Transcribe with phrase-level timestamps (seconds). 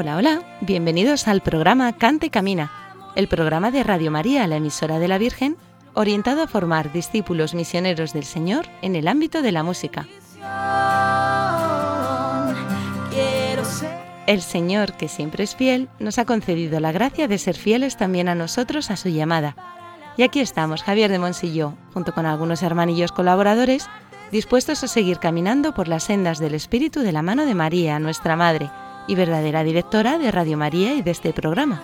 [0.00, 2.72] Hola, hola, bienvenidos al programa Cante Camina,
[3.16, 5.58] el programa de Radio María, la emisora de la Virgen,
[5.92, 10.08] orientado a formar discípulos misioneros del Señor en el ámbito de la música.
[14.26, 18.30] El Señor, que siempre es fiel, nos ha concedido la gracia de ser fieles también
[18.30, 19.54] a nosotros a su llamada.
[20.16, 23.86] Y aquí estamos, Javier de Monsillo, junto con algunos hermanillos colaboradores,
[24.32, 28.34] dispuestos a seguir caminando por las sendas del Espíritu de la mano de María, nuestra
[28.34, 28.70] Madre,
[29.06, 31.82] y verdadera directora de Radio María y de este programa.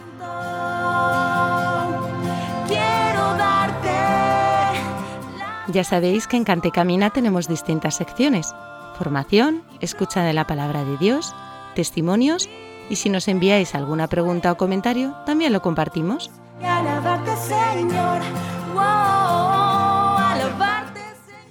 [5.69, 8.55] Ya sabéis que en Cante Camina tenemos distintas secciones.
[8.97, 11.35] Formación, escucha de la palabra de Dios,
[11.75, 12.49] testimonios
[12.89, 16.31] y si nos enviáis alguna pregunta o comentario, también lo compartimos.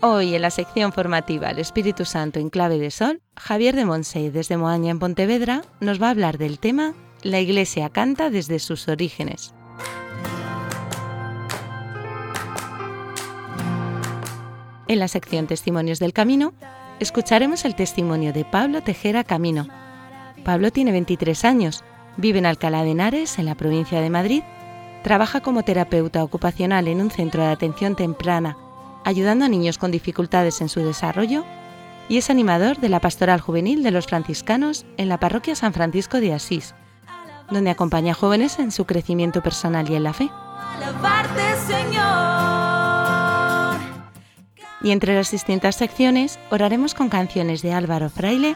[0.08, 4.30] Hoy en la sección formativa El Espíritu Santo en clave de sol, Javier de Monse
[4.30, 8.88] desde Moaña en Pontevedra nos va a hablar del tema La Iglesia canta desde sus
[8.88, 9.56] orígenes.
[14.88, 16.54] En la sección Testimonios del Camino,
[17.00, 19.68] escucharemos el testimonio de Pablo Tejera Camino.
[20.44, 21.84] Pablo tiene 23 años,
[22.16, 24.44] vive en Alcalá de Henares, en la provincia de Madrid,
[25.02, 28.56] trabaja como terapeuta ocupacional en un centro de atención temprana
[29.06, 31.46] ayudando a niños con dificultades en su desarrollo
[32.10, 36.20] y es animador de la Pastoral Juvenil de los Franciscanos en la Parroquia San Francisco
[36.20, 36.76] de Asís,
[37.50, 40.30] donde acompaña a jóvenes en su crecimiento personal y en la fe.
[44.82, 48.56] Y entre las distintas secciones oraremos con canciones de Álvaro Fraile,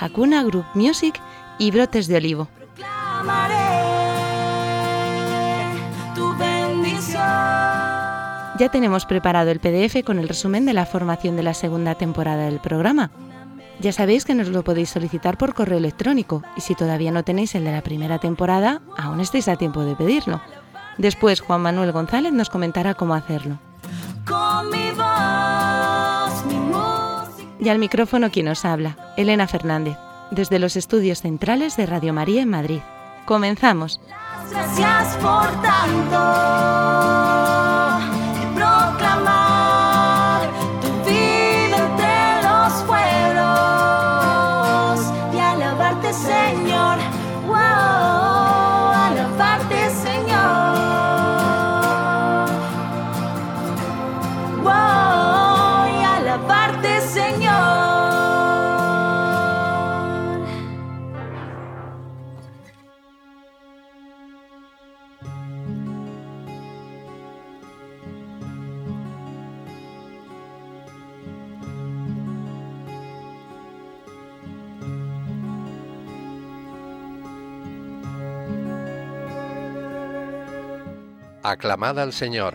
[0.00, 1.20] Hakuna Group Music
[1.58, 2.48] y Brotes de Olivo.
[8.58, 12.46] Ya tenemos preparado el PDF con el resumen de la formación de la segunda temporada
[12.46, 13.12] del programa.
[13.80, 17.54] Ya sabéis que nos lo podéis solicitar por correo electrónico y si todavía no tenéis
[17.54, 20.40] el de la primera temporada, aún estáis a tiempo de pedirlo.
[20.96, 23.60] Después Juan Manuel González nos comentará cómo hacerlo.
[27.60, 29.96] y al micrófono quien nos habla, Elena Fernández,
[30.30, 32.80] desde los estudios centrales de Radio María en Madrid.
[33.24, 34.00] Comenzamos.
[34.50, 36.18] Gracias por tanto.
[81.50, 82.54] Aclamad al Señor.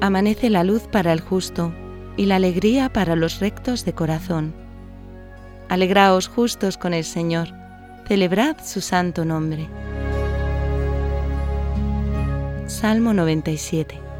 [0.00, 1.74] Amanece la luz para el justo
[2.16, 4.61] y la alegría para los rectos de corazón.
[5.72, 7.48] Alegraos justos con el Señor,
[8.06, 9.70] celebrad su santo nombre.
[12.66, 14.11] Salmo 97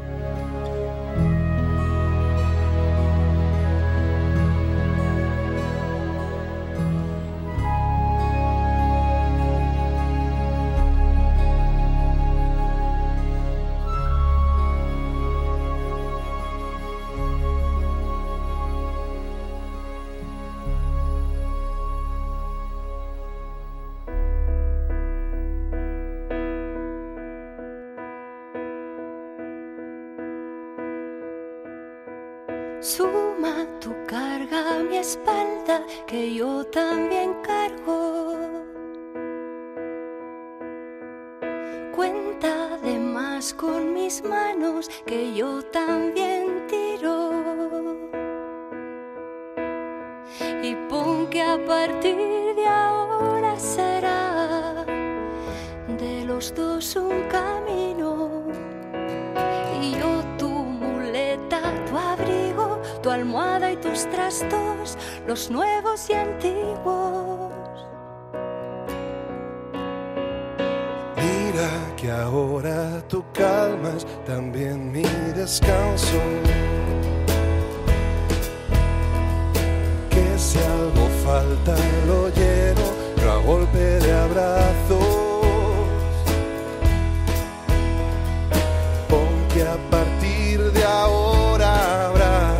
[89.67, 92.55] a partir de ahora habrá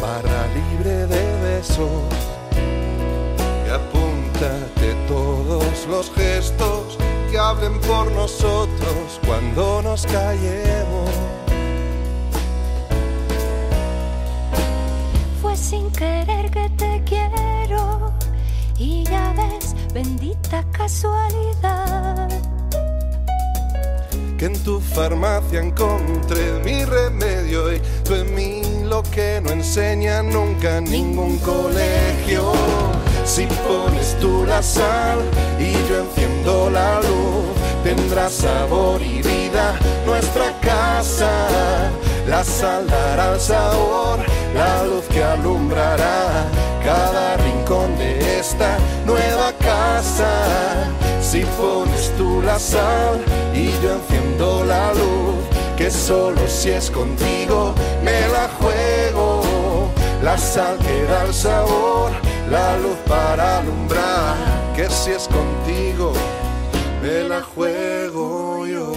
[0.00, 2.12] barra libre de besos.
[3.66, 6.98] Y apúntate todos los gestos
[7.30, 11.10] que hablen por nosotros cuando nos callemos.
[15.40, 18.12] Fue sin querer que te quiero
[18.78, 22.49] y ya ves, bendita casualidad.
[24.40, 30.22] Que en tu farmacia encontré mi remedio y tú en mí lo que no enseña
[30.22, 32.54] nunca ningún colegio.
[33.26, 35.18] Si pones tú la sal
[35.58, 37.52] y yo enciendo la luz,
[37.84, 41.90] tendrá sabor y vida nuestra casa.
[42.26, 44.20] La sal dará el sabor,
[44.54, 46.46] la luz que alumbrará
[46.82, 50.88] cada rincón de esta nueva casa.
[51.30, 53.20] Si pones tú la sal
[53.54, 55.36] y yo enciendo la luz,
[55.76, 57.72] que solo si es contigo
[58.02, 59.92] me la juego.
[60.24, 62.10] La sal que da el sabor
[62.50, 64.34] la luz para alumbrar,
[64.74, 66.12] que si es contigo,
[67.00, 68.92] me la juego yo,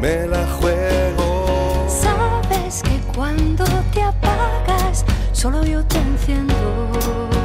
[0.00, 1.86] me la juego.
[1.88, 7.35] Sabes que cuando te apagas, solo yo te enciendo.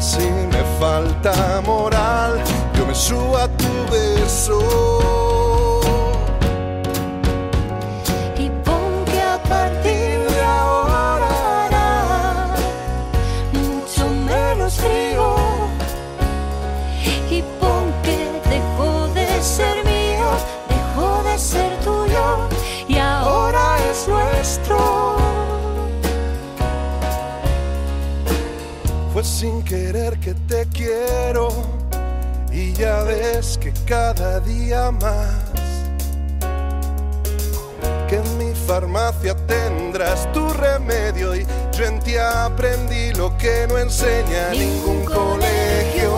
[0.00, 2.42] Si me falta moral,
[2.76, 5.25] yo me subo a tu beso.
[29.66, 31.48] Querer que te quiero
[32.52, 35.34] y ya ves que cada día más
[38.08, 41.44] que en mi farmacia tendrás tu remedio y
[41.76, 46.12] yo en ti aprendí lo que no enseña ningún colegio.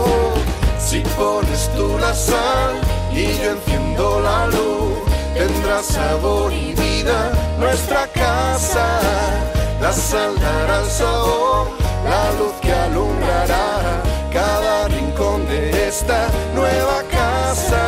[0.79, 2.75] Si pones tú la sal
[3.13, 4.99] y yo enciendo la luz,
[5.35, 9.01] tendrá sabor y vida nuestra casa.
[9.81, 11.38] La sal dará el sabor
[12.05, 14.03] la luz que alumbrará
[14.33, 17.85] cada rincón de esta nueva casa.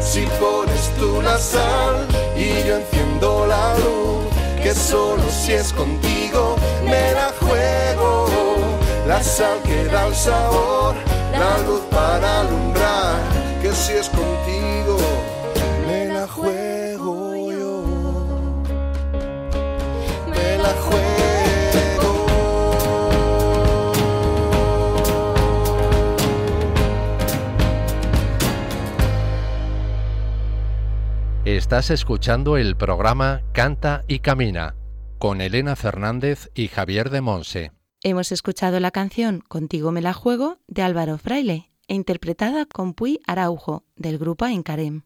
[0.00, 4.24] Si pones tú la sal y yo enciendo la luz,
[4.62, 8.26] que solo si es contigo me la juego.
[9.06, 10.94] La sal que da el sabor,
[11.32, 13.16] la luz para alumbrar,
[13.62, 14.98] que si es contigo
[31.60, 34.76] Estás escuchando el programa Canta y Camina
[35.18, 37.72] con Elena Fernández y Javier de Monse.
[38.02, 43.20] Hemos escuchado la canción Contigo me la juego de Álvaro Fraile e interpretada con Puy
[43.26, 45.02] Araujo del grupo Encarem.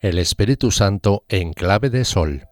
[0.00, 2.48] El Espíritu Santo en clave de sol.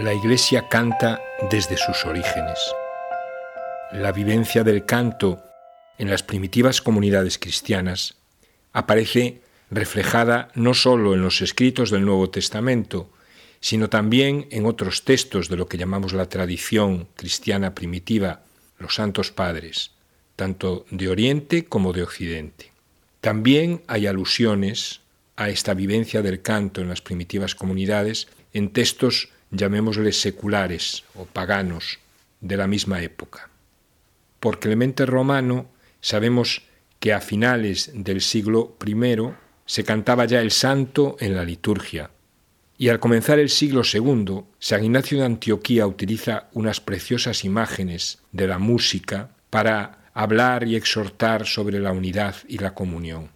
[0.00, 2.56] La Iglesia canta desde sus orígenes.
[3.90, 5.42] La vivencia del canto
[5.98, 8.14] en las primitivas comunidades cristianas
[8.72, 13.10] aparece reflejada no sólo en los escritos del Nuevo Testamento,
[13.58, 18.42] sino también en otros textos de lo que llamamos la tradición cristiana primitiva,
[18.78, 19.90] los santos padres,
[20.36, 22.70] tanto de Oriente como de Occidente.
[23.20, 25.00] También hay alusiones
[25.34, 31.98] a esta vivencia del canto en las primitivas comunidades en textos, llamémosles seculares o paganos,
[32.40, 33.50] de la misma época.
[34.40, 36.62] Por Clemente Romano sabemos
[37.00, 38.94] que a finales del siglo I
[39.66, 42.10] se cantaba ya el santo en la liturgia,
[42.80, 48.46] y al comenzar el siglo II, San Ignacio de Antioquía utiliza unas preciosas imágenes de
[48.46, 53.30] la música para hablar y exhortar sobre la unidad y la comunión.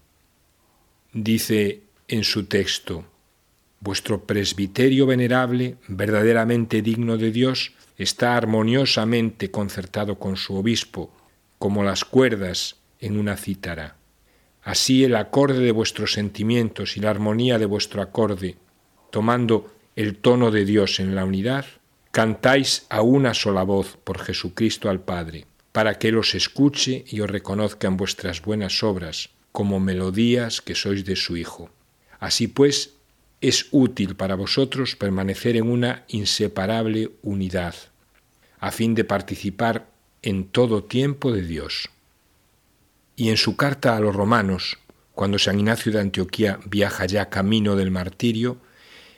[1.13, 3.05] Dice en su texto,
[3.83, 11.13] Vuestro presbiterio venerable, verdaderamente digno de Dios, está armoniosamente concertado con su obispo,
[11.59, 13.97] como las cuerdas en una cítara.
[14.63, 18.55] Así el acorde de vuestros sentimientos y la armonía de vuestro acorde,
[19.11, 21.67] tomando el tono de Dios en la unidad,
[22.13, 27.19] cantáis a una sola voz por Jesucristo al Padre, para que Él os escuche y
[27.19, 31.71] os reconozca en vuestras buenas obras, como melodías que sois de su Hijo.
[32.21, 33.02] Así pues,
[33.43, 37.75] es útil para vosotros permanecer en una inseparable unidad,
[38.61, 39.91] a fin de participar
[40.23, 41.91] en todo tiempo de Dios.
[43.17, 44.79] Y en su carta a los romanos,
[45.13, 48.59] cuando San Ignacio de Antioquía viaja ya camino del martirio,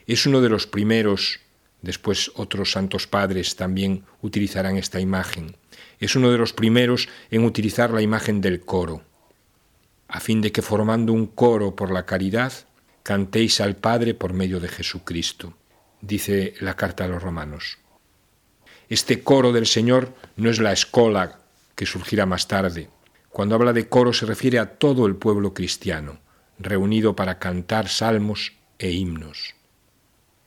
[0.07, 1.39] es uno de los primeros,
[1.83, 5.55] después otros santos padres también utilizarán esta imagen,
[5.99, 9.03] es uno de los primeros en utilizar la imagen del coro,
[10.07, 12.53] a fin de que formando un coro por la caridad,
[13.05, 15.53] cantéis al Padre por medio de Jesucristo,
[16.01, 17.77] dice la carta a los romanos.
[18.89, 21.39] Este coro del Señor no es la escola
[21.75, 22.89] que surgirá más tarde.
[23.29, 26.17] Cuando habla de coro se refiere a todo el pueblo cristiano,
[26.57, 29.53] reunido para cantar salmos e himnos.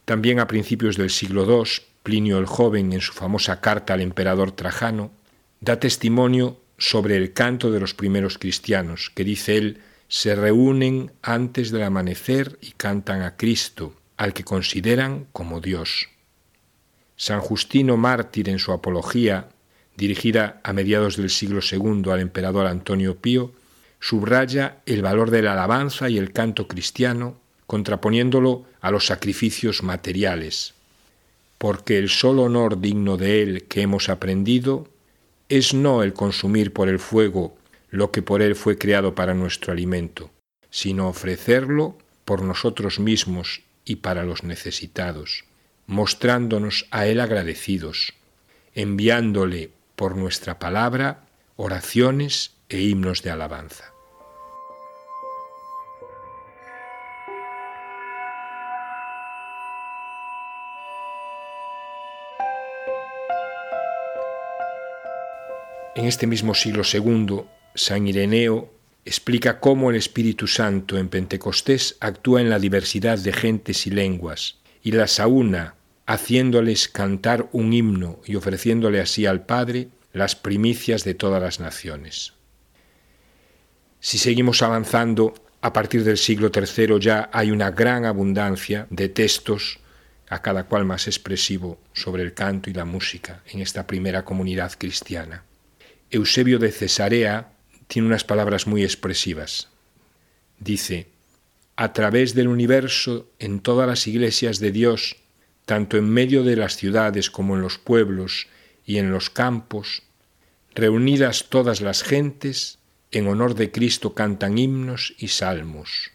[0.05, 1.71] También a principios del siglo II,
[2.03, 5.13] Plinio el Joven, en su famosa carta al emperador Trajano,
[5.61, 11.71] da testimonio sobre el canto de los primeros cristianos, que dice él, se reúnen antes
[11.71, 16.09] del amanecer y cantan a Cristo, al que consideran como Dios.
[17.17, 19.51] San Justino Mártir en su Apología,
[19.97, 23.53] dirigida a mediados del siglo II al emperador Antonio Pío,
[24.01, 27.37] subraya el valor de la alabanza y el canto cristiano,
[27.67, 30.75] contraponiéndolo a los sacrificios materiales,
[31.59, 34.89] porque el solo honor digno de él que hemos aprendido
[35.49, 37.59] es no el consumir por el fuego
[37.91, 40.31] lo que por Él fue creado para nuestro alimento,
[40.71, 45.45] sino ofrecerlo por nosotros mismos y para los necesitados,
[45.87, 48.15] mostrándonos a Él agradecidos,
[48.75, 51.25] enviándole por nuestra palabra
[51.57, 53.93] oraciones e himnos de alabanza.
[65.95, 72.41] En este mismo siglo segundo San Ireneo explica cómo el Espíritu Santo en Pentecostés actúa
[72.41, 78.35] en la diversidad de gentes y lenguas y las aúna, haciéndoles cantar un himno y
[78.35, 82.35] ofreciéndole así al Padre las primicias de todas las naciones.
[84.01, 89.79] Si seguimos avanzando, a partir del siglo III ya hay una gran abundancia de textos,
[90.29, 94.73] a cada cual más expresivo, sobre el canto y la música en esta primera comunidad
[94.77, 95.45] cristiana.
[96.11, 97.53] Eusebio de Cesarea
[97.89, 99.69] tiene unas palabras muy expresivas.
[100.61, 101.09] Dice,
[101.75, 105.17] a través del universo, en todas las iglesias de Dios,
[105.65, 108.47] tanto en medio de las ciudades como en los pueblos
[108.85, 110.03] y en los campos,
[110.75, 112.79] reunidas todas las gentes,
[113.11, 116.11] en honor de Cristo cantan himnos y salmos,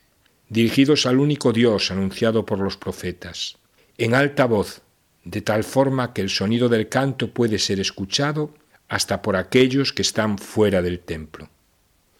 [0.49, 3.57] dirigidos al único Dios anunciado por los profetas,
[3.97, 4.81] en alta voz,
[5.23, 8.53] de tal forma que el sonido del canto puede ser escuchado
[8.89, 11.49] hasta por aquellos que están fuera del templo.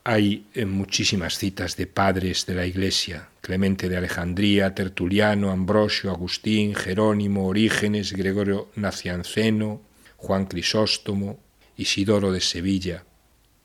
[0.06, 7.48] Hay muchísimas citas de padres de la Iglesia, Clemente de Alejandría, Tertuliano, Ambrosio, Agustín, Jerónimo,
[7.48, 9.82] Orígenes, Gregorio Nacianceno,
[10.18, 11.40] Juan Crisóstomo,
[11.78, 13.06] Isidoro de Sevilla,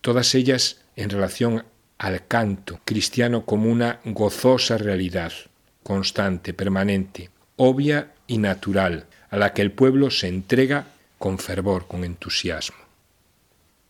[0.00, 1.64] todas ellas en relación
[1.99, 5.33] al canto cristiano como una gozosa realidad,
[5.83, 10.87] constante, permanente, obvia y natural, a la que el pueblo se entrega
[11.18, 12.88] con fervor, con entusiasmo.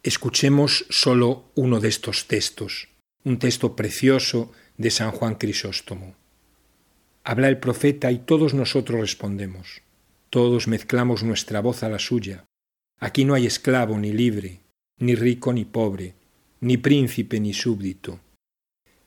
[0.04, 2.88] Escuchemos solo uno de estos textos,
[3.24, 6.14] un texto precioso de San Juan Crisóstomo.
[7.24, 9.82] Habla el profeta y todos nosotros respondemos.
[10.30, 12.44] Todos mezclamos nuestra voz a la suya.
[13.00, 14.60] Aquí no hay esclavo ni libre,
[14.98, 16.14] ni rico ni pobre,
[16.60, 18.20] ni príncipe ni súbdito.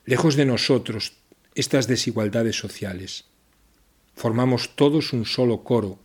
[0.04, 1.14] Lejos de nosotros
[1.54, 3.24] estas desigualdades sociales.
[4.14, 5.98] Formamos todos un solo coro,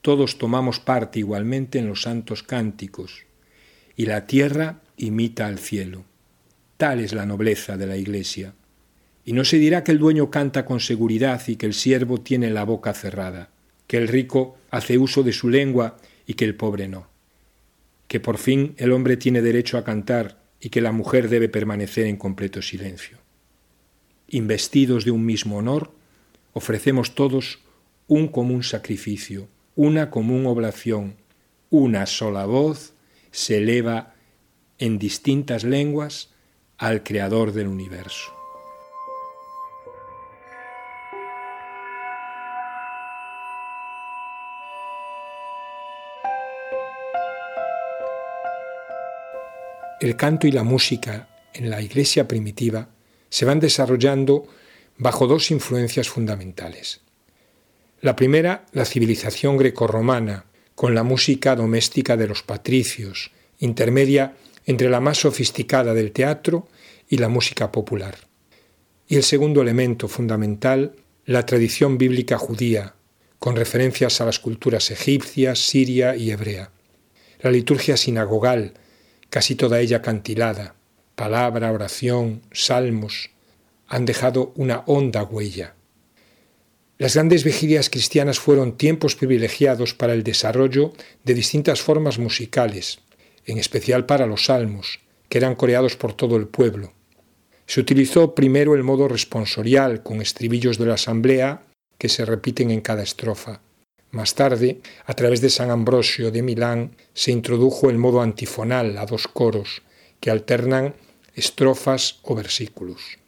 [0.00, 3.26] todos tomamos parte igualmente en los santos cánticos,
[3.96, 6.04] y la tierra imita al cielo.
[6.76, 8.54] Tal es la nobleza de la Iglesia.
[9.24, 12.50] Y no se dirá que el dueño canta con seguridad y que el siervo tiene
[12.50, 13.48] la boca cerrada,
[13.86, 17.08] que el rico hace uso de su lengua y que el pobre no,
[18.06, 22.06] que por fin el hombre tiene derecho a cantar y que la mujer debe permanecer
[22.06, 23.18] en completo silencio.
[24.28, 25.92] Investidos de un mismo honor,
[26.52, 27.60] ofrecemos todos
[28.06, 31.16] un común sacrificio, una común oblación,
[31.70, 32.92] una sola voz
[33.36, 34.14] se eleva
[34.78, 36.30] en distintas lenguas
[36.78, 38.32] al Creador del universo.
[50.00, 52.88] El canto y la música en la iglesia primitiva
[53.28, 54.48] se van desarrollando
[54.96, 57.02] bajo dos influencias fundamentales.
[58.00, 65.00] La primera, la civilización grecorromana, con la música doméstica de los patricios, intermedia entre la
[65.00, 66.68] más sofisticada del teatro
[67.08, 68.18] y la música popular.
[69.08, 72.94] Y el segundo elemento fundamental, la tradición bíblica judía,
[73.38, 76.70] con referencias a las culturas egipcia, siria y hebrea.
[77.40, 78.74] La liturgia sinagogal,
[79.30, 80.74] casi toda ella cantilada,
[81.14, 83.30] palabra, oración, salmos,
[83.88, 85.74] han dejado una honda huella.
[86.98, 90.92] Las grandes vigilias cristianas fueron tiempos privilegiados para el desarrollo
[91.24, 93.00] de distintas formas musicales,
[93.44, 96.92] en especial para los salmos, que eran coreados por todo el pueblo.
[97.66, 101.62] Se utilizó primero el modo responsorial, con estribillos de la asamblea
[101.98, 103.60] que se repiten en cada estrofa.
[104.10, 109.04] Más tarde, a través de San Ambrosio de Milán, se introdujo el modo antifonal a
[109.04, 109.82] dos coros,
[110.20, 110.94] que alternan
[111.34, 113.18] estrofas o versículos.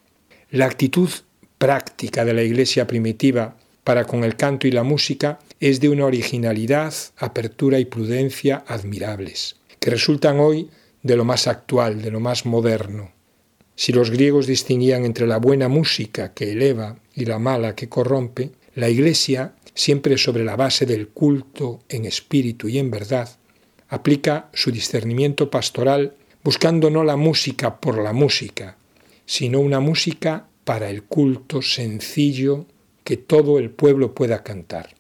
[0.50, 1.10] La actitud
[1.58, 6.06] práctica de la Iglesia primitiva para con el canto y la música es de una
[6.06, 10.70] originalidad, apertura y prudencia admirables, que resultan hoy
[11.02, 13.12] de lo más actual, de lo más moderno.
[13.74, 18.50] Si los griegos distinguían entre la buena música que eleva y la mala que corrompe,
[18.74, 23.28] la Iglesia, siempre sobre la base del culto en espíritu y en verdad,
[23.88, 28.76] aplica su discernimiento pastoral buscando no la música por la música,
[29.26, 32.66] sino una música para el culto sencillo
[33.02, 34.90] que todo el pueblo pueda cantar.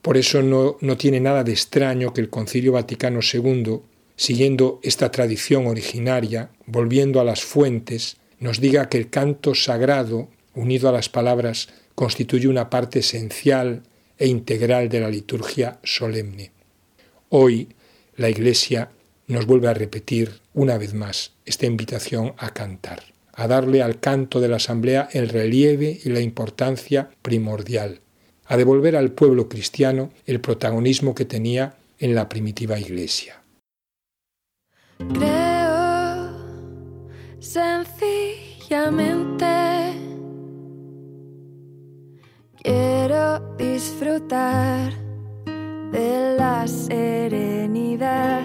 [0.00, 3.80] Por eso no, no tiene nada de extraño que el Concilio Vaticano II,
[4.14, 10.88] siguiendo esta tradición originaria, volviendo a las fuentes, nos diga que el canto sagrado, unido
[10.88, 13.82] a las palabras, constituye una parte esencial
[14.18, 16.52] e integral de la liturgia solemne.
[17.28, 17.70] Hoy
[18.14, 18.92] la Iglesia
[19.26, 23.11] nos vuelve a repetir una vez más esta invitación a cantar
[23.42, 27.98] a darle al canto de la asamblea el relieve y la importancia primordial,
[28.46, 33.42] a devolver al pueblo cristiano el protagonismo que tenía en la primitiva iglesia.
[35.12, 36.30] Creo
[37.40, 39.46] sencillamente
[42.62, 44.92] quiero disfrutar
[45.90, 48.42] de la serenidad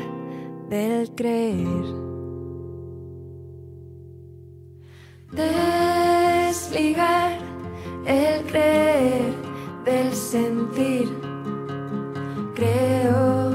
[0.72, 2.07] del creer.
[5.38, 7.32] Desligar
[8.06, 9.34] el creer
[9.86, 11.08] del sentir.
[12.56, 13.52] Creo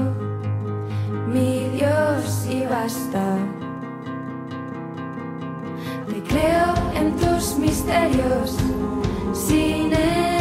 [1.27, 3.37] mi Dios y basta.
[6.07, 8.57] Te creo en tus misterios
[9.33, 10.32] sin entenderlo.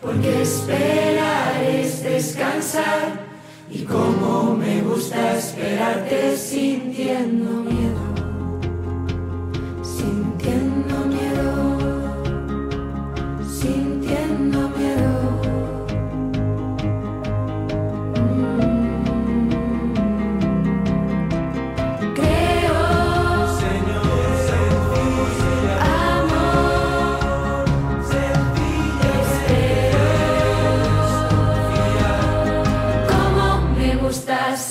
[0.00, 3.26] Porque esperar es descansar
[3.70, 8.05] y como me gusta esperarte sintiendo miedo.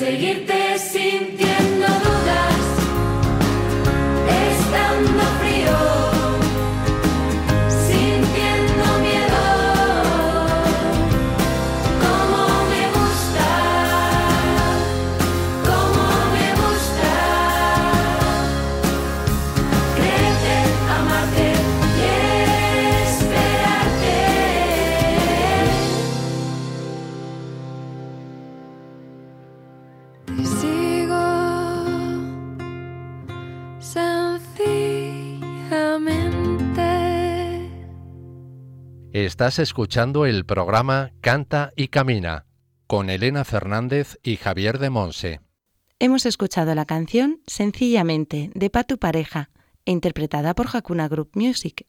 [0.05, 1.24] seguirte sin
[39.15, 42.47] Estás escuchando el programa Canta y Camina
[42.85, 45.39] con Elena Fernández y Javier de Monse.
[45.99, 49.51] Hemos escuchado la canción Sencillamente de Patu Pareja,
[49.85, 51.85] interpretada por Hakuna Group Music.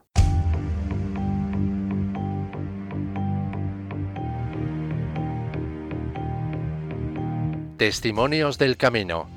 [7.77, 9.36] Testimonios del Camino.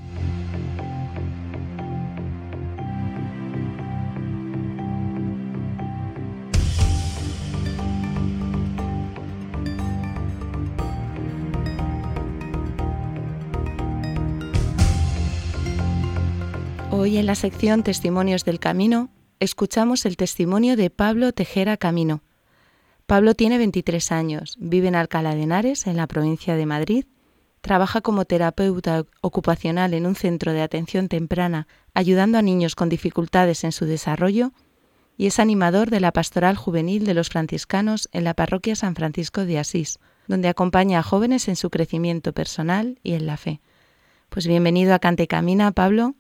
[17.18, 22.22] En la sección Testimonios del Camino escuchamos el testimonio de Pablo Tejera Camino.
[23.08, 27.06] Pablo tiene 23 años, vive en Alcalá de Henares, en la provincia de Madrid,
[27.62, 33.64] trabaja como terapeuta ocupacional en un centro de atención temprana, ayudando a niños con dificultades
[33.64, 34.54] en su desarrollo,
[35.18, 39.46] y es animador de la pastoral juvenil de los franciscanos en la parroquia San Francisco
[39.46, 43.62] de Asís, donde acompaña a jóvenes en su crecimiento personal y en la fe.
[44.30, 46.14] Pues bienvenido a Cante Camina, Pablo.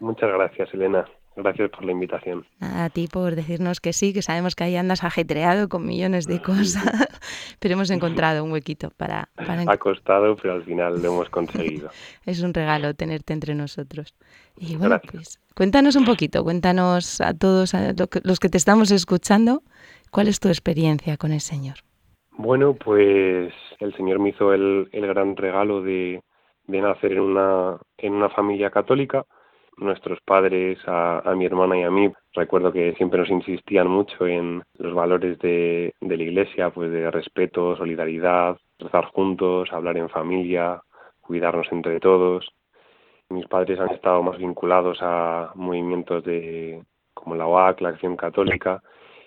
[0.00, 1.06] Muchas gracias, Elena.
[1.36, 2.46] Gracias por la invitación.
[2.60, 6.40] a ti por decirnos que sí, que sabemos que ahí andas ajetreado con millones de
[6.40, 6.82] cosas,
[7.60, 9.28] pero hemos encontrado un huequito para...
[9.34, 9.70] para...
[9.70, 11.90] Ha costado, pero al final lo hemos conseguido.
[12.24, 14.14] es un regalo tenerte entre nosotros.
[14.56, 17.92] Y bueno, pues cuéntanos un poquito, cuéntanos a todos a
[18.24, 19.62] los que te estamos escuchando,
[20.10, 21.76] ¿cuál es tu experiencia con el Señor?
[22.38, 26.22] Bueno, pues el Señor me hizo el, el gran regalo de,
[26.66, 29.26] de nacer en una, en una familia católica
[29.76, 34.62] nuestros padres, a, mi hermana y a mí, recuerdo que siempre nos insistían mucho en
[34.78, 40.82] los valores de, de la iglesia, pues de respeto, solidaridad, rezar juntos, hablar en familia,
[41.20, 42.48] cuidarnos entre todos.
[43.28, 48.82] Mis padres han estado más vinculados a movimientos de como la OAC, la Acción Católica.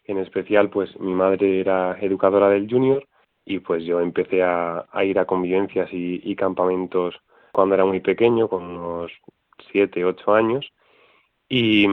[0.05, 3.05] En especial, pues mi madre era educadora del Junior
[3.45, 7.15] y pues yo empecé a, ir a convivencias y, y, campamentos
[7.51, 9.11] cuando era muy pequeño, con unos
[9.71, 10.71] siete, ocho años.
[11.47, 11.87] Y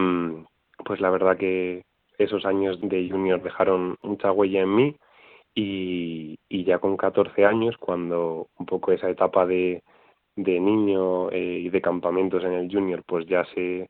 [0.84, 1.84] pues la verdad que
[2.18, 4.96] esos años de junior dejaron mucha huella en mí.
[5.54, 9.82] Y, ya con 14 años, cuando un poco esa etapa de,
[10.34, 13.88] de niño eh, y de campamentos en el junior pues ya se,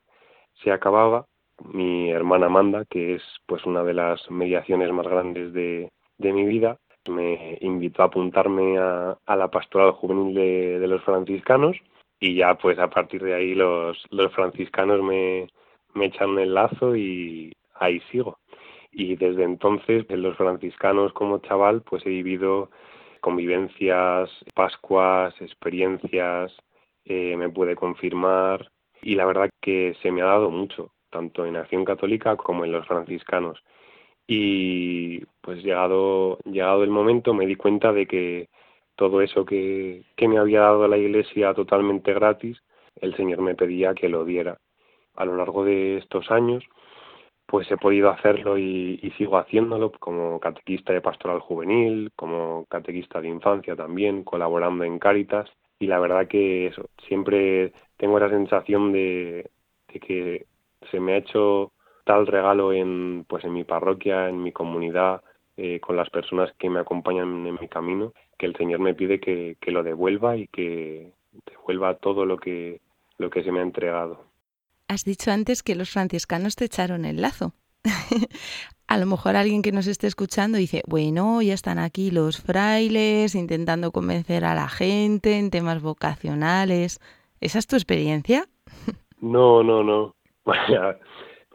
[0.63, 1.25] se acababa,
[1.73, 6.45] mi hermana Amanda, que es pues una de las mediaciones más grandes de, de mi
[6.45, 6.77] vida,
[7.09, 11.77] me invitó a apuntarme a, la pastoral juvenil de los franciscanos
[12.19, 15.47] y ya pues a partir de ahí los, los franciscanos me,
[15.93, 18.39] me echan el lazo y ahí sigo.
[18.91, 22.69] Y desde entonces en los franciscanos como chaval pues he vivido
[23.21, 26.55] convivencias, pascuas, experiencias,
[27.05, 31.55] eh, me pude confirmar y la verdad que se me ha dado mucho, tanto en
[31.55, 33.63] Acción Católica como en los franciscanos.
[34.27, 38.49] Y pues llegado, llegado el momento me di cuenta de que
[38.97, 42.61] todo eso que, me había dado la Iglesia totalmente gratis,
[42.99, 44.57] el Señor me pedía que lo diera.
[45.15, 46.65] A lo largo de estos años,
[47.45, 53.29] pues he podido hacerlo y, sigo haciéndolo como catequista de pastoral juvenil, como catequista de
[53.29, 55.49] infancia también, colaborando en Cáritas.
[55.79, 59.51] Y la verdad que eso, siempre tengo la sensación de,
[59.93, 60.47] de que
[60.91, 61.71] se me ha hecho
[62.03, 65.21] tal regalo en, pues en mi parroquia, en mi comunidad,
[65.55, 69.19] eh, con las personas que me acompañan en mi camino, que el Señor me pide
[69.19, 71.11] que, que lo devuelva y que
[71.45, 72.81] devuelva todo lo que,
[73.17, 74.23] lo que se me ha entregado.
[74.87, 77.53] Has dicho antes que los franciscanos te echaron el lazo.
[78.87, 83.35] a lo mejor alguien que nos esté escuchando dice, bueno, ya están aquí los frailes
[83.35, 86.99] intentando convencer a la gente en temas vocacionales.
[87.41, 88.47] ¿Esa es tu experiencia?
[89.19, 90.15] No, no, no.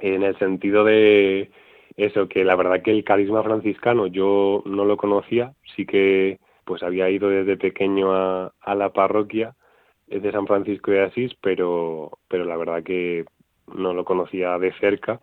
[0.01, 1.51] en el sentido de
[1.97, 6.83] eso, que la verdad que el carisma franciscano yo no lo conocía, sí que pues
[6.83, 9.55] había ido desde pequeño a, a la parroquia
[10.07, 13.25] de San Francisco de Asís, pero, pero la verdad que
[13.75, 15.21] no lo conocía de cerca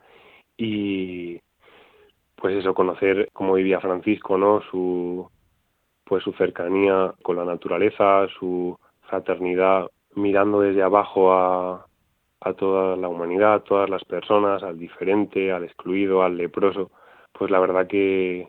[0.57, 1.39] y
[2.35, 4.61] pues eso, conocer cómo vivía Francisco, ¿no?
[4.71, 5.29] Su,
[6.05, 11.85] pues su cercanía con la naturaleza, su fraternidad, mirando desde abajo a,
[12.41, 16.91] a toda la humanidad, a todas las personas, al diferente, al excluido, al leproso,
[17.33, 18.47] pues la verdad que,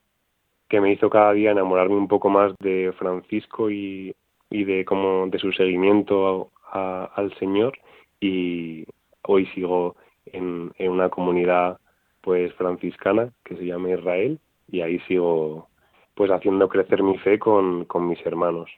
[0.70, 4.14] que me hizo cada día enamorarme un poco más de Francisco y,
[4.48, 7.76] y de como de su seguimiento al Señor
[8.20, 8.86] y
[9.22, 11.78] hoy sigo en, en, una comunidad
[12.20, 14.38] pues franciscana que se llama Israel
[14.70, 15.68] y ahí sigo
[16.14, 18.70] pues haciendo crecer mi fe con, con mis hermanos.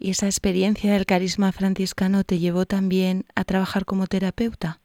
[0.00, 4.80] ¿Y esa experiencia del carisma franciscano te llevó también a trabajar como terapeuta?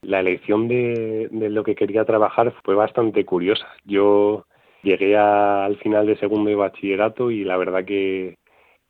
[0.00, 3.66] La elección de, de lo que quería trabajar fue bastante curiosa.
[3.84, 4.46] Yo
[4.82, 8.36] llegué al final de segundo de bachillerato y la verdad que,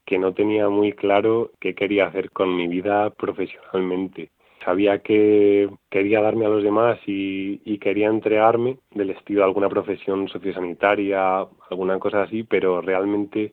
[0.05, 4.31] que no tenía muy claro qué quería hacer con mi vida profesionalmente.
[4.65, 10.29] Sabía que quería darme a los demás y, quería entregarme del estilo de alguna profesión
[10.29, 13.53] sociosanitaria, alguna cosa así, pero realmente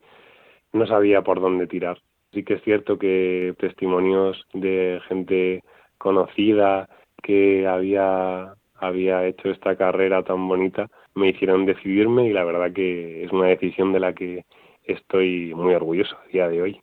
[0.72, 1.98] no sabía por dónde tirar.
[2.32, 5.64] Sí que es cierto que testimonios de gente
[5.98, 6.88] conocida
[7.24, 10.88] que había, había hecho esta carrera tan bonita
[11.20, 14.46] me hicieron decidirme y la verdad que es una decisión de la que
[14.86, 16.82] estoy muy orgulloso a día de hoy.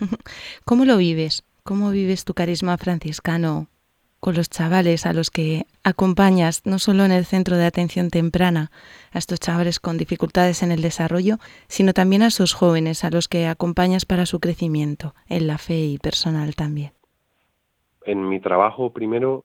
[0.64, 1.44] ¿Cómo lo vives?
[1.62, 3.68] ¿Cómo vives tu carisma franciscano
[4.24, 8.70] con los chavales a los que acompañas, no solo en el centro de atención temprana,
[9.12, 11.36] a estos chavales con dificultades en el desarrollo,
[11.68, 15.78] sino también a esos jóvenes a los que acompañas para su crecimiento en la fe
[15.78, 16.92] y personal también?
[18.06, 19.44] En mi trabajo, primero,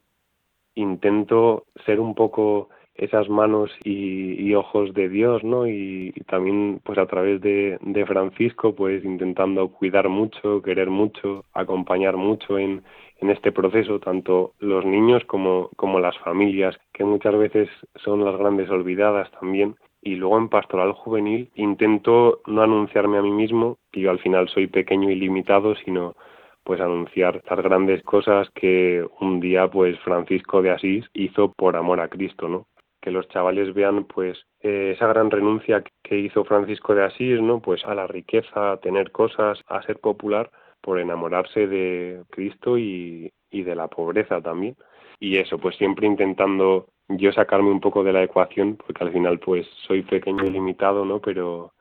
[0.75, 5.67] intento ser un poco esas manos y, ojos de Dios, ¿no?
[5.67, 12.57] Y, también, pues a través de, Francisco, pues intentando cuidar mucho, querer mucho, acompañar mucho
[12.59, 12.83] en,
[13.21, 18.69] este proceso, tanto los niños como, como las familias, que muchas veces son las grandes
[18.69, 19.75] olvidadas también.
[20.01, 24.47] Y luego en pastoral juvenil intento no anunciarme a mí mismo, que yo al final
[24.47, 26.15] soy pequeño y limitado, sino
[26.63, 31.99] pues anunciar las grandes cosas que un día pues Francisco de Asís hizo por amor
[31.99, 32.67] a Cristo, ¿no?
[33.01, 37.61] Que los chavales vean pues eh, esa gran renuncia que hizo Francisco de Asís, ¿no?
[37.61, 43.31] Pues a la riqueza, a tener cosas, a ser popular por enamorarse de Cristo y,
[43.51, 44.75] y de la pobreza también.
[45.19, 49.39] Y eso, pues siempre intentando yo sacarme un poco de la ecuación, porque al final
[49.39, 51.19] pues soy pequeño y limitado, ¿no?
[51.19, 51.73] Pero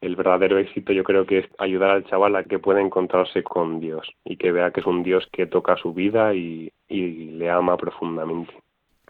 [0.00, 3.80] el verdadero éxito yo creo que es ayudar al chaval a que pueda encontrarse con
[3.80, 7.50] Dios y que vea que es un Dios que toca su vida y, y le
[7.50, 8.52] ama profundamente.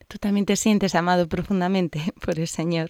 [0.08, 2.88] ¿Tú también te sientes amado profundamente por el Señor?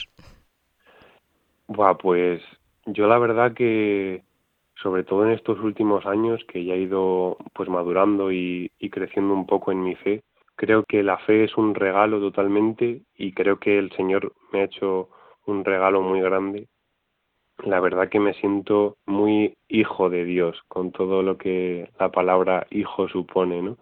[1.68, 2.42] Buah, pues
[2.86, 4.22] yo la verdad que
[4.82, 9.34] sobre todo en estos últimos años que ya he ido pues madurando y, y creciendo
[9.34, 10.22] un poco en mi fe,
[10.54, 14.64] creo que la fe es un regalo totalmente y creo que el Señor me ha
[14.64, 15.08] hecho
[15.46, 16.68] un regalo muy grande.
[17.64, 22.66] La verdad que me siento muy hijo de Dios con todo lo que la palabra
[22.70, 23.78] hijo supone, ¿no?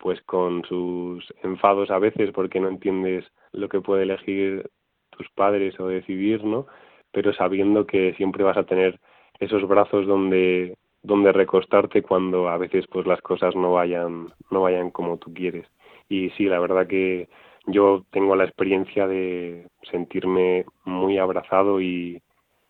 [0.00, 4.68] Pues con sus enfados a veces porque no entiendes lo que puede elegir
[5.10, 6.66] tus padres o decidir, ¿no?
[7.12, 8.98] Pero sabiendo que siempre vas a tener
[9.38, 14.90] esos brazos donde donde recostarte cuando a veces pues las cosas no vayan no vayan
[14.90, 15.66] como tú quieres.
[16.08, 17.28] Y sí, la verdad que
[17.66, 22.22] yo tengo la experiencia de sentirme muy abrazado y,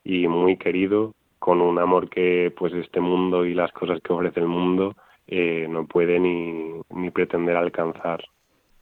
[0.04, 4.40] y muy querido con un amor que pues este mundo y las cosas que ofrece
[4.40, 4.94] el mundo
[5.30, 8.24] eh, no puede ni, ni pretender alcanzar.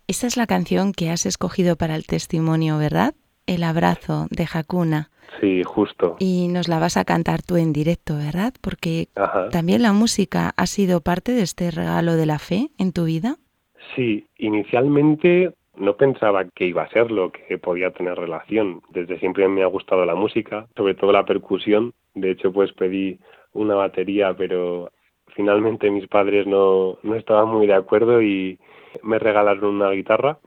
[0.06, 3.14] Esta es la canción que has escogido para el testimonio, ¿verdad?
[3.46, 5.10] El abrazo de Hakuna.
[5.40, 6.16] Sí, justo.
[6.18, 8.54] Y nos la vas a cantar tú en directo, ¿verdad?
[8.62, 9.08] Porque
[9.52, 13.36] también la música ha sido parte de este regalo de la fe en tu vida.
[13.94, 18.80] Sí, inicialmente no pensaba que iba a ser lo que podía tener relación.
[18.90, 21.92] Desde siempre me ha gustado la música, sobre todo la percusión.
[22.14, 23.18] De hecho, pues pedí
[23.52, 24.90] una batería, pero
[25.38, 28.58] finalmente mis padres no, no estaban muy de acuerdo y
[29.02, 30.40] me regalaron una guitarra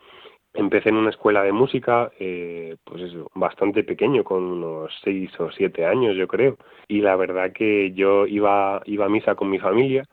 [0.53, 5.49] Empecé en una escuela de música, eh, pues eso, bastante pequeño, con unos seis o
[5.49, 6.57] siete años, yo creo.
[6.89, 10.03] Y la verdad que yo iba, iba a misa con mi familia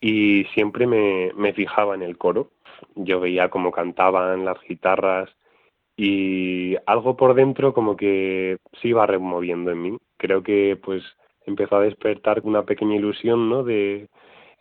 [0.00, 2.50] y siempre me, me fijaba en el coro.
[2.96, 5.30] Yo veía cómo cantaban las guitarras
[5.96, 9.98] y algo por dentro como que se iba removiendo en mí.
[10.16, 11.04] Creo que pues
[11.46, 13.62] empezó a despertar una pequeña ilusión, ¿no?
[13.62, 14.08] De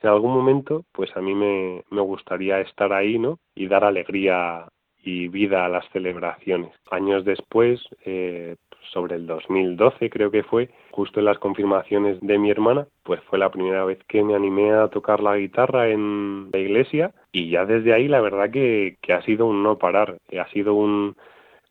[0.03, 3.39] en algún momento, pues a mí me, gustaría estar ahí, ¿no?
[3.55, 4.67] Y dar alegría
[5.01, 6.71] y vida a las celebraciones.
[6.91, 8.57] Años después, eh,
[8.91, 13.39] sobre el 2012 creo que fue, justo en las confirmaciones de mi hermana, pues fue
[13.39, 17.65] la primera vez que me animé a tocar la guitarra en la iglesia y ya
[17.65, 21.15] desde ahí la verdad que, que ha sido un no parar, ha sido un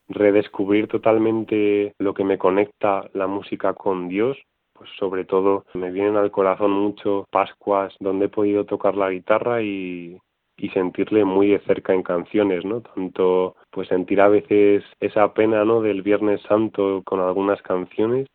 [0.08, 4.38] redescubrir totalmente lo que me conecta la música con Dios,
[4.82, 9.62] pues sobre todo me vienen al corazón mucho Pascuas donde he podido tocar la guitarra
[9.62, 10.18] y,
[10.56, 12.80] y sentirle muy de cerca en canciones, ¿no?
[12.80, 15.82] Tanto pues sentir a veces esa pena, ¿no?
[15.82, 18.26] del Viernes Santo con algunas canciones,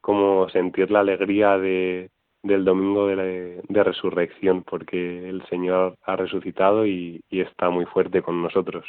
[0.00, 2.10] como sentir la alegría de
[2.44, 8.22] del domingo de, de resurrección, porque el Señor ha resucitado y, y está muy fuerte
[8.22, 8.86] con nosotros.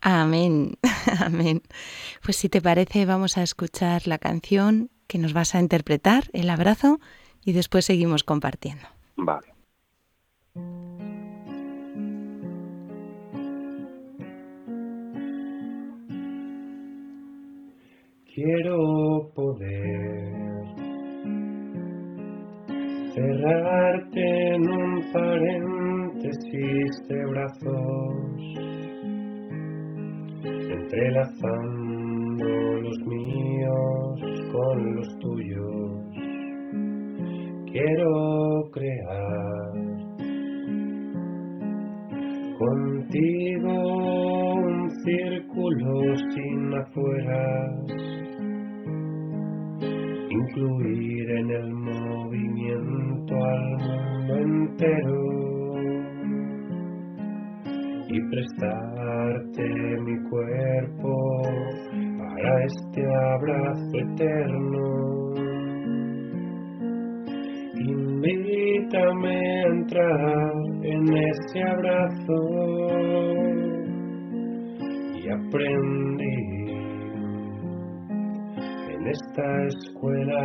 [0.00, 0.78] Amén,
[1.22, 1.60] amén.
[2.24, 6.50] Pues si te parece, vamos a escuchar la canción que nos vas a interpretar, el
[6.50, 6.98] abrazo,
[7.44, 8.86] y después seguimos compartiendo.
[9.16, 9.54] Vale.
[18.34, 20.36] Quiero poder
[23.14, 28.42] cerrarte en un paréntesis de brazos,
[30.44, 32.25] entrelazando
[32.82, 34.20] los míos
[34.52, 35.96] con los tuyos.
[37.72, 39.86] Quiero crear
[42.58, 43.72] contigo
[44.54, 47.86] un círculo sin afueras
[50.30, 55.36] incluir en el movimiento al mundo entero
[58.08, 59.64] y prestarte
[60.00, 61.25] mi cuerpo
[62.46, 65.34] para este abrazo eterno.
[67.74, 72.38] Invítame a entrar en ese abrazo
[75.14, 76.56] y aprendí
[79.06, 80.42] esta escuela,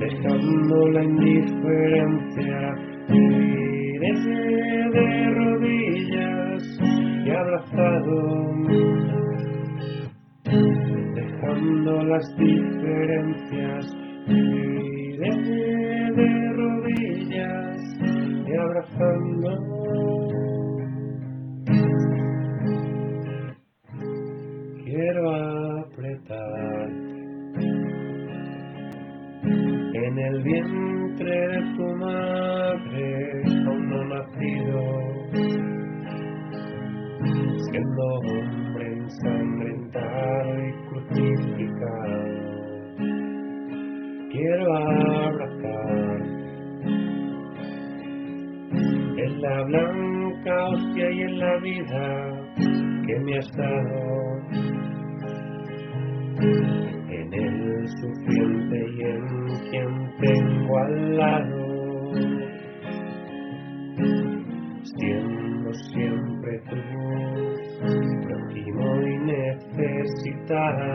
[0.00, 2.74] dejando la indiferencia,
[3.08, 4.12] iré
[4.90, 6.62] de rodillas
[7.24, 8.91] y abrazado,
[12.04, 13.86] las diferencias,
[16.16, 17.78] de rodillas
[18.46, 19.48] y abrazando.
[24.84, 25.22] quiero
[29.94, 34.80] en el vientre de tu madre aún no nacido,
[37.70, 40.81] siendo hombre ensangrentado y
[44.42, 46.18] Quiero abrazar
[49.16, 52.06] en la blanca hostia y en la vida
[53.06, 54.40] que me has dado.
[57.08, 59.26] En el sufriente y en
[59.70, 62.12] quien tengo al lado,
[64.82, 66.80] siendo siempre tú,
[68.26, 70.92] prójimo y necesitado.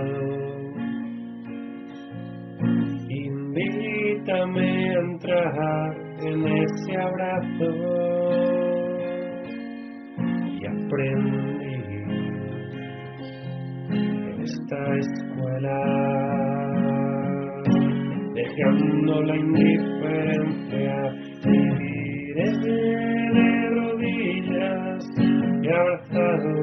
[5.29, 7.67] En ese abrazo.
[10.47, 11.67] Y aprendí
[14.41, 15.79] esta escuela,
[18.35, 20.95] dejando la indiferencia,
[21.43, 22.49] viviré
[23.33, 25.03] de rodillas
[25.61, 26.53] y abrazado,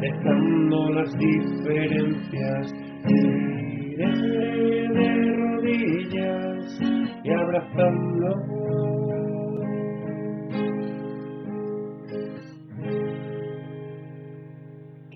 [0.00, 2.73] dejando las diferencias,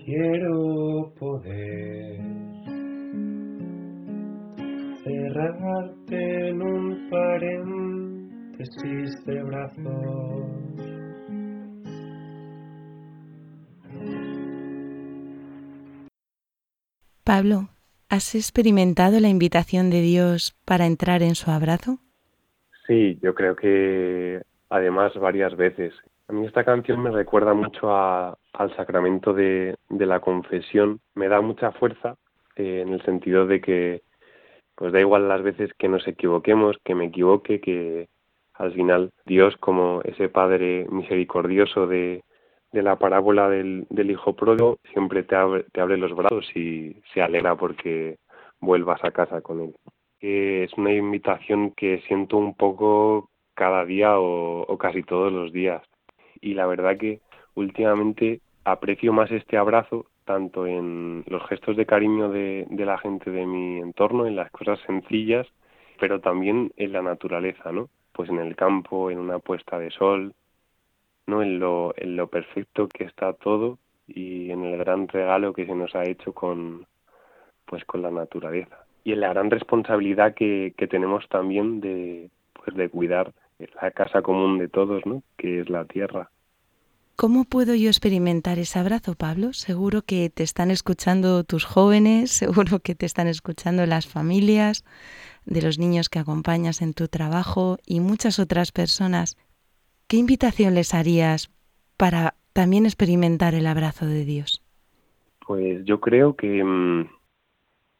[0.09, 2.19] quiero poder
[5.03, 9.75] cerrarte en un paréntesis de brazos.
[17.23, 17.69] Pablo,
[18.09, 21.99] ¿has experimentado la invitación de Dios para entrar en su abrazo?
[22.89, 25.93] Sí, yo creo que además varias veces.
[26.27, 30.99] A mí esta canción me recuerda mucho al sacramento de, la confesión.
[31.13, 32.15] Me da mucha fuerza
[32.55, 34.01] eh, en el sentido de que
[34.73, 38.09] pues da igual las veces que nos equivoquemos, que me equivoque, que
[38.55, 42.23] al final Dios como ese Padre misericordioso de,
[42.71, 47.55] la parábola del, hijo pródigo siempre te abre, te abre los brazos y se alegra
[47.55, 48.17] porque
[48.59, 49.75] vuelvas a casa con él.
[50.21, 55.81] Es una invitación que siento un poco cada día o casi todos los días
[56.41, 57.19] y la verdad que
[57.55, 63.47] últimamente aprecio más este abrazo tanto en los gestos de cariño de, la gente de
[63.47, 65.47] mi entorno, en las cosas sencillas,
[65.99, 67.89] pero también en la naturaleza, ¿no?
[68.11, 70.35] Pues en el campo, en una puesta de sol,
[71.25, 71.41] ¿no?
[71.41, 75.73] En lo, en lo perfecto que está todo y en el gran regalo que se
[75.73, 76.85] nos ha hecho con,
[77.65, 78.85] pues con la naturaleza.
[79.03, 83.33] Y en la gran responsabilidad que, que tenemos también de, pues de cuidar
[83.81, 85.23] la casa común de todos, ¿no?
[85.37, 86.29] Que es la tierra.
[87.15, 89.51] ¿Cómo puedo yo experimentar ese abrazo, Pablo?
[89.51, 94.85] Seguro que te están escuchando tus jóvenes, seguro que te están escuchando las familias
[95.45, 99.35] de los niños que acompañas en tu trabajo y muchas otras personas.
[100.07, 101.51] ¿Qué invitación les harías
[101.97, 104.63] para también experimentar el abrazo de Dios?
[105.45, 107.09] Pues yo creo que mm,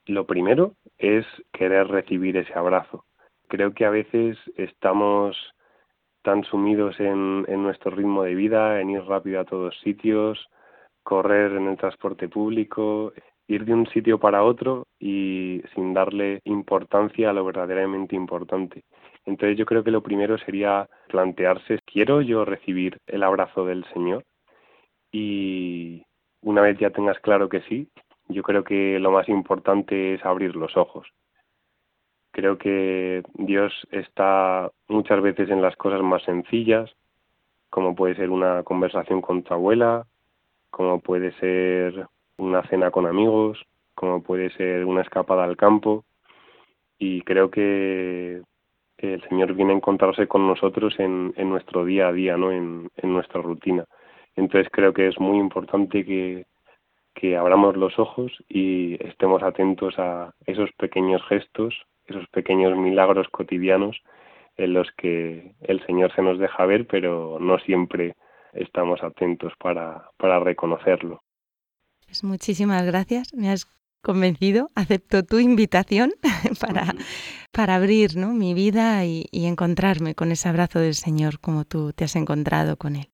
[0.06, 3.06] lo primero es querer recibir ese abrazo
[3.50, 5.36] creo que a veces estamos
[6.22, 10.48] tan sumidos en, nuestro ritmo de vida, en ir rápido a todos sitios,
[11.04, 13.12] correr en el transporte público,
[13.48, 18.84] ir de un sitio para otro y sin darle importancia a lo verdaderamente importante.
[19.26, 24.24] Entonces yo creo que lo primero sería plantearse, ¿quiero yo recibir el abrazo del Señor?
[25.12, 26.04] Y
[26.42, 27.90] una vez ya tengas claro que sí,
[28.30, 31.12] yo creo que lo más importante es abrir los ojos
[32.32, 36.90] Creo que Dios está muchas veces en las cosas más sencillas,
[37.70, 40.06] como puede ser una conversación con tu abuela,
[40.70, 42.08] como puede ser
[42.38, 43.66] una cena con amigos,
[43.96, 46.06] como puede ser una escapada al campo.
[47.00, 48.42] Y creo que
[48.98, 52.52] el Señor viene a encontrarse con nosotros en, nuestro día a día, ¿no?
[52.52, 53.86] en, nuestra rutina.
[54.36, 56.46] Entonces creo que es muy importante que,
[57.16, 61.76] que abramos los ojos y estemos atentos a esos pequeños gestos
[62.10, 63.98] esos pequeños milagros cotidianos
[64.58, 68.16] en los que el Señor se nos deja ver, pero no siempre
[68.54, 71.22] estamos atentos para, para reconocerlo.
[72.06, 73.68] Pues muchísimas gracias, me has
[74.02, 76.12] convencido, acepto tu invitación
[76.60, 76.94] para,
[77.52, 78.34] para abrir ¿no?
[78.34, 82.78] mi vida y, y, encontrarme con ese abrazo del Señor como tú te has encontrado
[82.78, 83.10] con Él.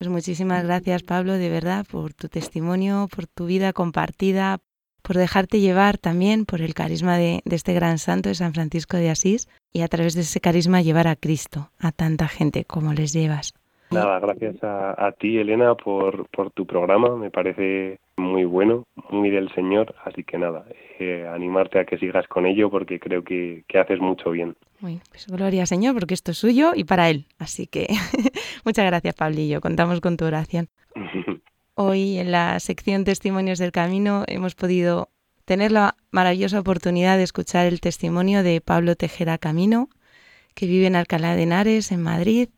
[0.00, 4.56] Pues muchísimas gracias Pablo, de verdad, por tu testimonio, por tu vida compartida,
[5.02, 9.10] por dejarte llevar también por el carisma de, este gran santo de San Francisco de
[9.10, 13.12] Asís y a través de ese carisma llevar a Cristo a tanta gente como les
[13.12, 13.52] llevas.
[13.90, 17.16] Nada, gracias a, ti, Elena, por, por, tu programa.
[17.16, 19.94] Me parece muy bueno, muy del Señor.
[20.04, 20.64] Así que nada,
[20.98, 24.56] eh, animarte a que sigas con ello porque creo que, que haces mucho bien.
[24.78, 27.26] Muy, pues gloria Señor, porque esto es suyo y para Él.
[27.38, 27.88] Así que
[28.64, 29.60] muchas gracias, Pablillo.
[29.60, 30.68] Contamos con tu oración.
[31.74, 35.08] Hoy en la sección Testimonios del Camino hemos podido
[35.44, 39.88] tener la maravillosa oportunidad de escuchar el testimonio de Pablo Tejera Camino,
[40.54, 42.50] que vive en Alcalá de Henares, en Madrid.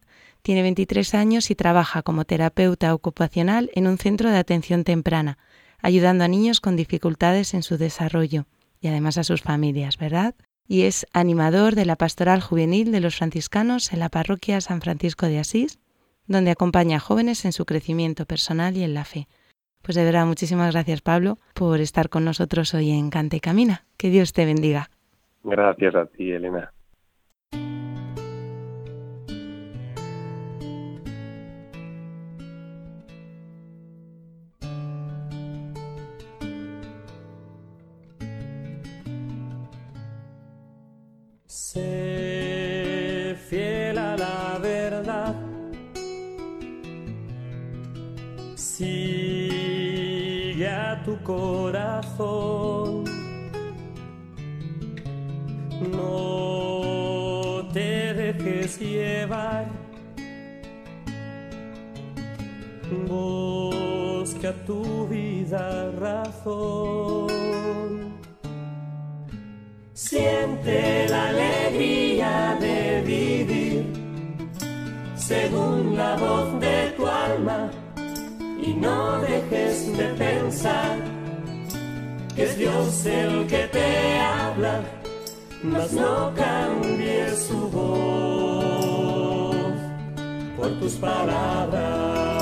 [0.43, 5.39] Tiene 23 años y trabaja como terapeuta ocupacional en un centro de atención temprana,
[5.81, 8.47] ayudando a niños con dificultades en su desarrollo
[8.81, 10.35] y además a sus familias, ¿verdad?
[10.67, 15.27] Y es animador de la pastoral juvenil de los franciscanos en la parroquia San Francisco
[15.27, 15.79] de Asís
[16.33, 19.29] donde acompaña a jóvenes en su crecimiento personal y en la fe.
[19.83, 23.85] Pues de verdad, muchísimas gracias Pablo por estar con nosotros hoy en Cante y Camina.
[23.97, 24.91] Que Dios te bendiga.
[25.45, 26.73] Gracias a ti, Elena.
[51.05, 53.05] Tu corazón.
[55.91, 59.67] No te dejes llevar.
[63.09, 67.29] Busca tu vida razón.
[69.95, 73.93] Siente la alegría de vivir
[75.17, 77.71] según la voz de tu alma
[78.63, 80.97] y no dejes de pensar
[82.35, 84.81] que es Dios el que te habla,
[85.63, 89.57] mas no cambies su voz,
[90.57, 92.42] por tus palabras.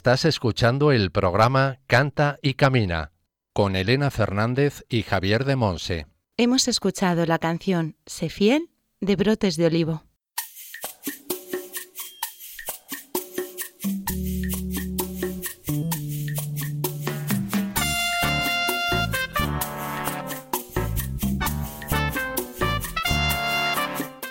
[0.00, 3.12] Estás escuchando el programa Canta y Camina
[3.52, 6.06] con Elena Fernández y Javier de Monse.
[6.38, 8.70] Hemos escuchado la canción Sé fiel
[9.02, 10.04] de Brotes de Olivo.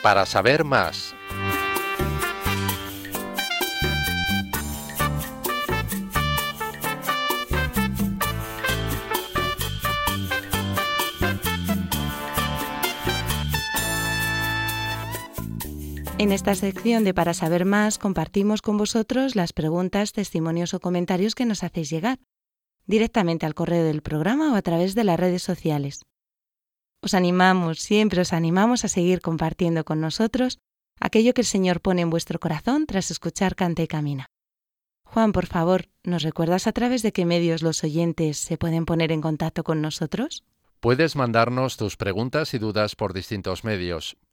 [0.01, 1.13] Para saber más
[16.19, 21.33] En esta sección de Para saber más compartimos con vosotros las preguntas, testimonios o comentarios
[21.33, 22.19] que nos hacéis llegar,
[22.85, 26.03] directamente al correo del programa o a través de las redes sociales.
[27.01, 30.59] Os animamos, siempre os animamos a seguir compartiendo con nosotros
[30.99, 34.25] aquello que el Señor pone en vuestro corazón tras escuchar Canta y Camina.
[35.05, 39.13] Juan, por favor, ¿nos recuerdas a través de qué medios los oyentes se pueden poner
[39.13, 40.43] en contacto con nosotros?
[40.81, 44.17] Puedes mandarnos tus preguntas y dudas por distintos medios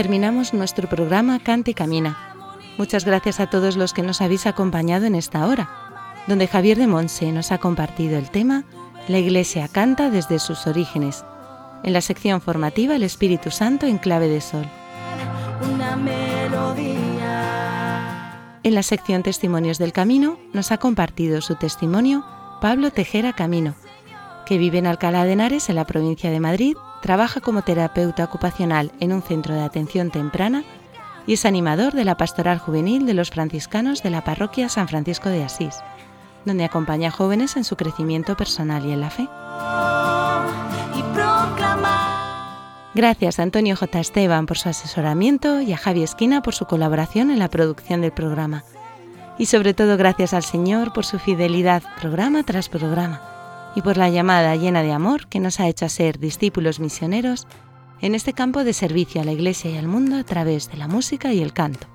[0.00, 2.16] Terminamos nuestro programa Cante y Camina.
[2.78, 5.68] Muchas gracias a todos los que nos habéis acompañado en esta hora,
[6.26, 8.64] donde Javier de Monse nos ha compartido el tema
[9.08, 11.22] La Iglesia canta desde sus orígenes,
[11.84, 14.64] en la sección formativa El Espíritu Santo en clave de sol.
[15.70, 17.10] Una melodía
[18.62, 22.24] en la sección Testimonios del Camino nos ha compartido su testimonio
[22.62, 23.74] Pablo Tejera Camino,
[24.46, 28.92] que vive en Alcalá de Henares, en la provincia de Madrid, trabaja como terapeuta ocupacional
[29.00, 30.64] en un centro de atención temprana
[31.26, 35.28] y es animador de la Pastoral Juvenil de los franciscanos de la Parroquia San Francisco
[35.28, 35.76] de Asís,
[36.44, 39.28] donde acompaña a jóvenes en su crecimiento personal y en la fe.
[42.92, 44.00] Gracias a Antonio J.
[44.00, 48.12] Esteban por su asesoramiento y a Javi Esquina por su colaboración en la producción del
[48.12, 48.64] programa.
[49.38, 53.29] Y sobre todo gracias al Señor por su fidelidad programa tras programa
[53.74, 57.46] y por la llamada llena de amor que nos ha hecho a ser discípulos misioneros
[58.00, 60.88] en este campo de servicio a la Iglesia y al mundo a través de la
[60.88, 61.86] música y el canto.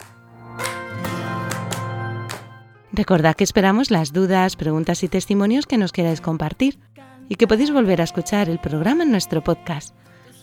[2.91, 6.79] Recordad que esperamos las dudas, preguntas y testimonios que nos queráis compartir
[7.27, 9.95] y que podéis volver a escuchar el programa en nuestro podcast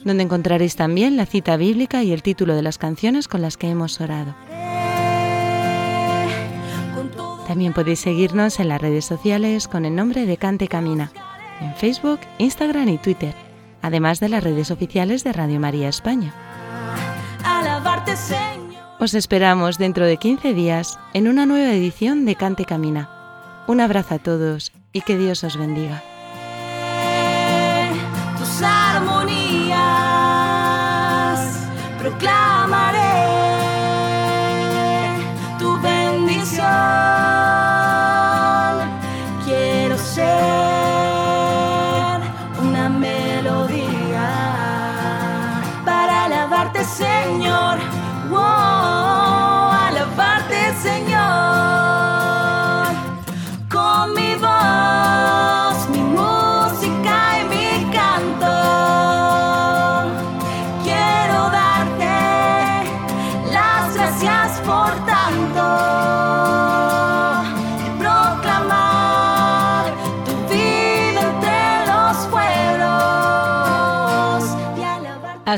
[0.04, 3.68] donde encontraréis también la cita bíblica y el título de las canciones con las que
[3.68, 4.34] hemos orado.
[7.52, 11.12] También podéis seguirnos en las redes sociales con el nombre de Cante Camina,
[11.60, 13.34] en Facebook, Instagram y Twitter,
[13.82, 16.32] además de las redes oficiales de Radio María España.
[18.98, 23.10] Os esperamos dentro de 15 días en una nueva edición de Cante Camina.
[23.66, 26.02] Un abrazo a todos y que Dios os bendiga.